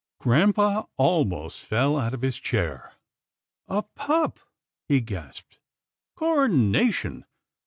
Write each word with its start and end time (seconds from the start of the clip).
Grampa 0.19 0.87
almost 0.97 1.61
fell 1.61 1.95
out 1.95 2.15
of 2.15 2.23
his 2.23 2.39
chair." 2.39 2.93
A 3.67 3.83
pup," 3.83 4.39
he 4.87 4.99
gasped," 4.99 5.59
Coronation 6.15 7.23